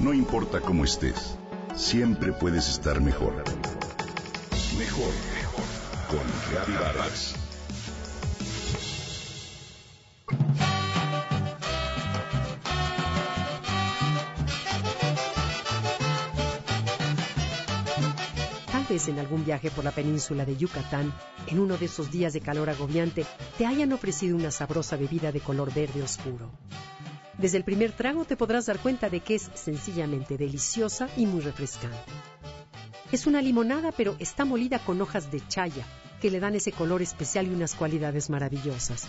No 0.00 0.14
importa 0.14 0.62
cómo 0.62 0.84
estés, 0.84 1.36
siempre 1.76 2.32
puedes 2.32 2.70
estar 2.70 3.02
mejor. 3.02 3.34
Mejor, 4.78 5.12
mejor. 5.34 5.64
Con 6.08 6.20
Reavivadas. 6.50 7.34
Tal 18.72 18.84
vez 18.88 19.08
en 19.08 19.18
algún 19.18 19.44
viaje 19.44 19.70
por 19.70 19.84
la 19.84 19.90
península 19.90 20.46
de 20.46 20.56
Yucatán, 20.56 21.12
en 21.46 21.60
uno 21.60 21.76
de 21.76 21.84
esos 21.84 22.10
días 22.10 22.32
de 22.32 22.40
calor 22.40 22.70
agobiante, 22.70 23.26
te 23.58 23.66
hayan 23.66 23.92
ofrecido 23.92 24.34
una 24.34 24.50
sabrosa 24.50 24.96
bebida 24.96 25.30
de 25.30 25.40
color 25.40 25.74
verde 25.74 26.02
oscuro. 26.02 26.50
Desde 27.40 27.56
el 27.56 27.64
primer 27.64 27.92
trago 27.92 28.26
te 28.26 28.36
podrás 28.36 28.66
dar 28.66 28.78
cuenta 28.80 29.08
de 29.08 29.20
que 29.20 29.36
es 29.36 29.50
sencillamente 29.54 30.36
deliciosa 30.36 31.08
y 31.16 31.24
muy 31.24 31.40
refrescante. 31.40 32.12
Es 33.12 33.26
una 33.26 33.40
limonada, 33.40 33.92
pero 33.92 34.14
está 34.18 34.44
molida 34.44 34.78
con 34.78 35.00
hojas 35.00 35.32
de 35.32 35.40
chaya, 35.48 35.86
que 36.20 36.30
le 36.30 36.38
dan 36.38 36.54
ese 36.54 36.70
color 36.70 37.00
especial 37.00 37.46
y 37.46 37.54
unas 37.54 37.74
cualidades 37.74 38.28
maravillosas. 38.28 39.08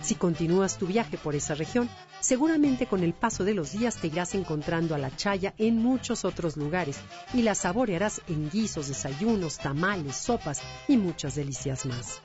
Si 0.00 0.14
continúas 0.14 0.78
tu 0.78 0.86
viaje 0.86 1.18
por 1.18 1.34
esa 1.34 1.54
región, 1.54 1.90
seguramente 2.20 2.86
con 2.86 3.02
el 3.02 3.12
paso 3.12 3.44
de 3.44 3.52
los 3.52 3.72
días 3.72 3.96
te 3.96 4.06
irás 4.06 4.34
encontrando 4.34 4.94
a 4.94 4.98
la 4.98 5.14
chaya 5.14 5.52
en 5.58 5.76
muchos 5.76 6.24
otros 6.24 6.56
lugares 6.56 6.96
y 7.34 7.42
la 7.42 7.54
saborearás 7.54 8.22
en 8.28 8.48
guisos, 8.48 8.88
desayunos, 8.88 9.58
tamales, 9.58 10.16
sopas 10.16 10.62
y 10.88 10.96
muchas 10.96 11.34
delicias 11.34 11.84
más. 11.84 12.22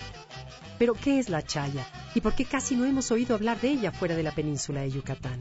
Pero, 0.82 0.96
¿qué 0.96 1.20
es 1.20 1.30
la 1.30 1.44
chaya? 1.44 1.86
¿Y 2.16 2.22
por 2.22 2.34
qué 2.34 2.44
casi 2.44 2.76
no 2.76 2.86
hemos 2.86 3.12
oído 3.12 3.36
hablar 3.36 3.62
de 3.62 3.68
ella 3.68 3.92
fuera 3.92 4.16
de 4.16 4.24
la 4.24 4.32
península 4.32 4.82
de 4.82 4.90
Yucatán? 4.90 5.40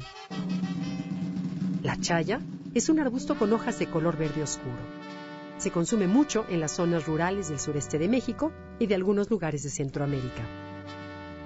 La 1.83 1.99
chaya 1.99 2.43
es 2.75 2.91
un 2.91 3.01
arbusto 3.01 3.39
con 3.39 3.51
hojas 3.55 3.79
de 3.79 3.87
color 3.87 4.19
verde 4.19 4.43
oscuro. 4.43 4.77
Se 5.57 5.71
consume 5.71 6.09
mucho 6.09 6.45
en 6.51 6.61
las 6.61 6.73
zonas 6.73 7.07
rurales 7.07 7.49
del 7.49 7.59
sureste 7.59 7.99
de 7.99 8.07
México 8.07 8.53
y 8.79 8.87
de 8.87 8.95
algunos 8.95 9.31
lugares 9.31 9.63
de 9.63 9.71
Centroamérica. 9.71 10.43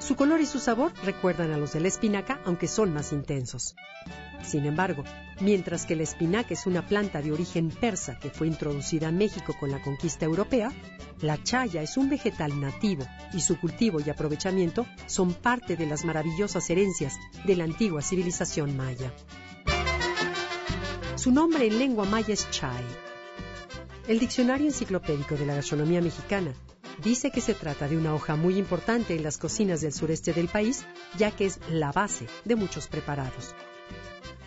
Su 0.00 0.16
color 0.16 0.40
y 0.40 0.46
su 0.46 0.58
sabor 0.58 0.92
recuerdan 1.04 1.52
a 1.52 1.56
los 1.56 1.72
de 1.72 1.78
la 1.78 1.86
espinaca, 1.86 2.40
aunque 2.44 2.66
son 2.66 2.92
más 2.92 3.12
intensos. 3.12 3.76
Sin 4.42 4.66
embargo, 4.66 5.04
mientras 5.40 5.86
que 5.86 5.94
la 5.94 6.02
espinaca 6.02 6.52
es 6.52 6.66
una 6.66 6.84
planta 6.84 7.22
de 7.22 7.30
origen 7.30 7.70
persa 7.70 8.18
que 8.18 8.30
fue 8.30 8.48
introducida 8.48 9.06
a 9.06 9.12
México 9.12 9.54
con 9.60 9.70
la 9.70 9.80
conquista 9.80 10.24
europea, 10.24 10.72
la 11.20 11.42
chaya 11.42 11.82
es 11.82 11.96
un 11.96 12.08
vegetal 12.08 12.60
nativo 12.60 13.06
y 13.32 13.40
su 13.40 13.58
cultivo 13.58 14.00
y 14.00 14.10
aprovechamiento 14.10 14.86
son 15.06 15.34
parte 15.34 15.76
de 15.76 15.86
las 15.86 16.04
maravillosas 16.04 16.68
herencias 16.70 17.18
de 17.44 17.56
la 17.56 17.64
antigua 17.64 18.02
civilización 18.02 18.76
maya. 18.76 19.12
Su 21.16 21.30
nombre 21.30 21.66
en 21.66 21.78
lengua 21.78 22.04
maya 22.04 22.34
es 22.34 22.50
chay. 22.50 22.84
El 24.06 24.18
Diccionario 24.18 24.66
Enciclopédico 24.66 25.36
de 25.36 25.46
la 25.46 25.54
Gastronomía 25.54 26.02
Mexicana 26.02 26.52
dice 27.02 27.30
que 27.30 27.40
se 27.40 27.54
trata 27.54 27.88
de 27.88 27.96
una 27.96 28.14
hoja 28.14 28.36
muy 28.36 28.58
importante 28.58 29.14
en 29.16 29.22
las 29.22 29.38
cocinas 29.38 29.80
del 29.80 29.92
sureste 29.92 30.32
del 30.32 30.48
país, 30.48 30.84
ya 31.16 31.30
que 31.30 31.46
es 31.46 31.58
la 31.70 31.92
base 31.92 32.26
de 32.44 32.56
muchos 32.56 32.86
preparados. 32.86 33.54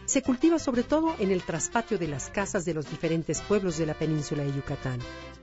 Se 0.08 0.22
cultiva 0.22 0.58
sobre 0.58 0.83
todo 0.83 1.17
en 1.19 1.31
el 1.31 1.44
traspatio 1.44 1.97
de 1.97 2.08
las 2.08 2.30
casas 2.30 2.63
de 2.63 2.73
los 2.73 2.89
diferentes 2.89 3.41
pueblos 3.41 3.77
de 3.77 3.86
la 3.86 3.94
península 3.94 4.44
de 4.44 4.53
Yucatán, 4.53 4.99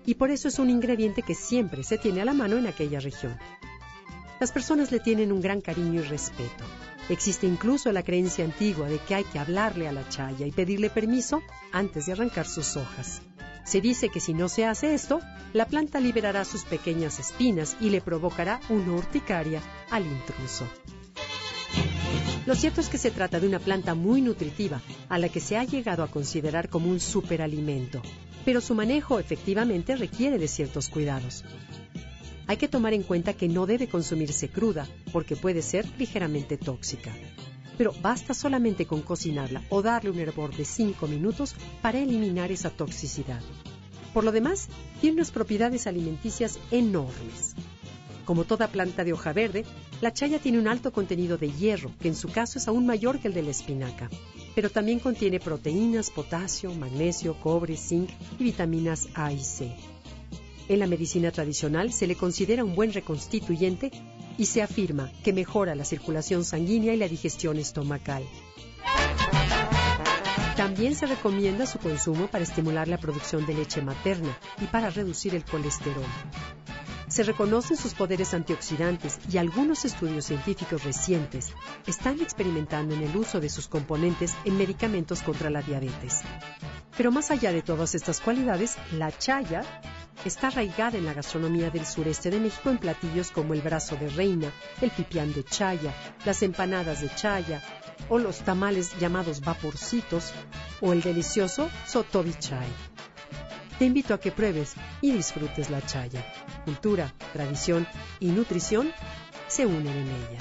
y 0.07 0.15
por 0.15 0.31
eso 0.31 0.49
es 0.49 0.59
un 0.59 0.71
ingrediente 0.71 1.21
que 1.21 1.35
siempre 1.35 1.85
se 1.85 1.99
tiene 1.99 2.23
a 2.23 2.25
la 2.25 2.33
mano 2.33 2.57
en 2.57 2.67
aquella 2.67 2.99
región. 2.99 3.37
Las 4.41 4.53
personas 4.53 4.91
le 4.91 5.01
tienen 5.01 5.33
un 5.33 5.43
gran 5.43 5.61
cariño 5.61 6.01
y 6.01 6.05
respeto. 6.05 6.65
Existe 7.11 7.47
incluso 7.47 7.93
la 7.93 8.03
creencia 8.03 8.47
antigua 8.47 8.89
de 8.89 8.99
que 9.01 9.15
hay 9.15 9.25
que 9.25 9.39
hablarle 9.39 9.87
a 9.87 9.93
la 9.93 10.09
chaya 10.09 10.47
y 10.47 10.51
pedirle 10.51 10.89
permiso 10.89 11.43
antes 11.71 12.07
de 12.07 12.13
arrancar 12.13 12.47
sus 12.47 12.79
hojas. 12.79 13.21
Se 13.67 13.83
dice 13.83 14.09
que 14.09 14.21
si 14.21 14.33
no 14.33 14.49
se 14.49 14.65
hace 14.65 14.95
esto, 14.95 15.21
la 15.53 15.67
planta 15.67 16.01
liberará 16.01 16.43
sus 16.47 16.65
pequeñas 16.65 17.19
espinas 17.19 17.77
y 17.81 17.91
le 17.91 18.01
provocará 18.01 18.61
una 18.71 18.93
urticaria 18.93 19.61
al 19.91 20.07
intruso. 20.07 20.67
Lo 22.47 22.55
cierto 22.55 22.83
es 22.83 22.91
que 22.91 22.99
se 22.99 23.11
trata 23.11 23.41
de 23.41 23.47
una 23.47 23.59
planta 23.59 23.95
muy 23.95 24.21
nutritiva, 24.21 24.83
a 25.09 25.19
la 25.19 25.31
que 25.31 25.41
se 25.41 25.57
ha 25.57 25.65
llegado 25.65 26.03
a 26.03 26.11
considerar 26.11 26.69
como 26.69 26.91
un 26.91 27.01
superalimento, 27.01 28.03
pero 28.45 28.61
su 28.61 28.75
manejo 28.75 29.19
efectivamente 29.19 29.97
requiere 29.97 30.39
de 30.39 30.47
ciertos 30.47 30.91
cuidados. 30.91 31.43
Hay 32.47 32.59
que 32.59 32.69
tomar 32.69 32.93
en 32.93 33.03
cuenta 33.03 33.33
que 33.33 33.49
no 33.49 33.65
debe 33.65 33.89
consumirse 33.89 34.51
cruda, 34.51 34.87
porque 35.11 35.37
puede 35.37 35.63
ser 35.63 35.87
ligeramente 35.99 36.59
tóxica. 36.59 37.13
Pero 37.79 37.95
basta 38.03 38.35
solamente 38.35 38.85
con 38.87 39.01
cocinarla 39.01 39.63
o 39.71 39.81
darle 39.81 40.11
un 40.11 40.19
hervor 40.19 40.55
de 40.55 40.67
5 40.67 41.07
minutos 41.09 41.55
para 41.81 41.99
eliminar 41.99 42.53
esa 42.53 42.69
toxicidad. 42.69 43.41
Por 44.13 44.23
lo 44.23 44.33
demás, 44.33 44.69
tiene 45.01 45.17
unas 45.17 45.31
propiedades 45.31 45.87
alimenticias 45.87 46.59
enormes. 46.71 47.55
Como 48.25 48.45
toda 48.45 48.69
planta 48.69 49.05
de 49.05 49.13
hoja 49.13 49.33
verde, 49.33 49.65
la 50.01 50.13
chaya 50.13 50.39
tiene 50.39 50.59
un 50.59 50.69
alto 50.69 50.93
contenido 50.93 51.37
de 51.37 51.51
hierro, 51.51 51.91
que 52.01 52.09
en 52.09 52.15
su 52.15 52.29
caso 52.29 52.59
es 52.59 52.69
aún 52.69 52.87
mayor 52.87 53.19
que 53.19 53.29
el 53.29 53.35
de 53.35 53.43
la 53.43 53.51
espinaca, 53.51 54.09
pero 54.55 54.71
también 54.71 54.99
contiene 54.99 55.41
proteínas, 55.41 56.11
potasio, 56.11 56.73
magnesio, 56.75 57.39
cobre, 57.41 57.77
zinc 57.77 58.11
y 58.39 58.45
vitaminas 58.45 59.09
A 59.15 59.33
y 59.33 59.43
C. 59.43 59.75
En 60.69 60.79
la 60.79 60.87
medicina 60.87 61.31
tradicional 61.31 61.93
se 61.93 62.07
le 62.07 62.17
considera 62.17 62.65
un 62.65 62.75
buen 62.75 62.93
reconstituyente 62.95 63.91
y 64.39 64.47
se 64.47 64.63
afirma 64.63 65.13
que 65.23 65.35
mejora 65.35 65.75
la 65.75 65.85
circulación 65.85 66.45
sanguínea 66.45 66.95
y 66.95 66.97
la 66.97 67.09
digestión 67.09 67.59
estomacal. 67.59 68.25
También 70.57 70.95
se 70.95 71.07
recomienda 71.07 71.67
su 71.67 71.79
consumo 71.79 72.29
para 72.29 72.45
estimular 72.45 72.89
la 72.89 72.97
producción 72.97 73.45
de 73.45 73.55
leche 73.55 73.83
materna 73.83 74.39
y 74.63 74.65
para 74.67 74.89
reducir 74.89 75.35
el 75.35 75.45
colesterol. 75.45 76.05
Se 77.15 77.23
reconocen 77.23 77.77
sus 77.77 77.95
poderes 77.95 78.35
antioxidantes 78.35 79.21
y 79.31 79.39
algunos 79.39 79.85
estudios 79.85 80.25
científicos 80.25 80.83
recientes 80.83 81.53
están 81.87 82.21
experimentando 82.21 82.93
en 82.93 83.03
el 83.03 83.17
uso 83.17 83.39
de 83.39 83.49
sus 83.49 83.69
componentes 83.69 84.35
en 84.45 84.59
medicamentos 84.59 85.23
contra 85.23 85.49
la 85.49 85.63
diabetes. 85.63 86.23
Pero 86.97 87.13
más 87.13 87.31
allá 87.31 87.53
de 87.53 87.63
todas 87.63 87.95
estas 87.95 88.21
cualidades, 88.21 88.75
la 88.91 89.17
chaya 89.17 89.63
está 90.25 90.49
arraigada 90.49 90.99
en 90.99 91.05
la 91.05 91.15
gastronomía 91.15 91.71
del 91.71 91.87
sureste 91.87 92.33
de 92.33 92.41
México 92.41 92.71
en 92.71 92.79
platillos 92.79 93.31
como 93.31 93.55
el 93.55 93.63
brazo 93.63 93.95
de 93.95 94.09
reina, 94.09 94.51
el 94.81 94.91
pipián 94.91 95.33
de 95.33 95.45
chaya, 95.45 95.95
las 96.25 96.43
empanadas 96.43 97.01
de 97.01 97.15
chaya, 97.15 97.63
o 98.09 98.19
los 98.19 98.39
tamales 98.39 98.99
llamados 98.99 99.41
vaporcitos, 99.41 100.33
o 100.81 100.93
el 100.93 101.01
delicioso 101.01 101.71
sotobichay. 101.87 102.67
Te 103.79 103.85
invito 103.85 104.15
a 104.15 104.19
que 104.19 104.33
pruebes 104.33 104.75
y 105.01 105.13
disfrutes 105.13 105.71
la 105.71 105.81
chaya. 105.81 106.25
Cultura, 106.65 107.13
tradición 107.33 107.87
y 108.21 108.29
nutrición 108.29 108.91
se 109.49 109.67
unen 109.67 109.87
en 109.87 110.09
ella. 110.09 110.41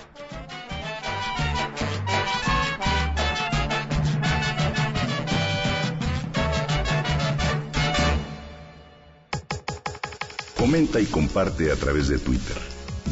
Comenta 10.57 11.01
y 11.01 11.05
comparte 11.05 11.71
a 11.71 11.75
través 11.75 12.07
de 12.07 12.19
Twitter. 12.19 12.57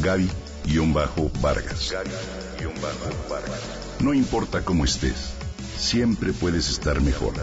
Gaby-Vargas. 0.01 1.91
Gaby-Vargas. 1.91 3.59
No 3.99 4.13
importa 4.13 4.63
cómo 4.63 4.85
estés, 4.85 5.33
siempre 5.77 6.31
puedes 6.31 6.69
estar 6.69 7.01
mejor. 7.01 7.33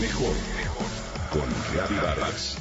Mejor, 0.00 0.34
mejor. 0.56 0.86
Con 1.32 1.48
Gaby 1.76 1.96
Vargas. 1.96 2.56